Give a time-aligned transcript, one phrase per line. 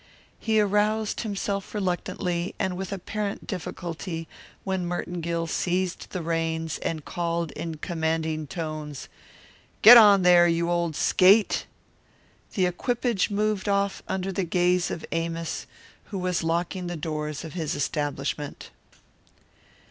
[0.39, 4.27] He aroused himself reluctantly and with apparent difficulty
[4.63, 9.09] when Merton Gill seized the reins and called in commanding tones,
[9.83, 11.67] "Get on there, you old skate!"
[12.55, 15.67] The equipage moved off under the gaze of Amos,
[16.05, 18.71] who was locking the doors of his establishment.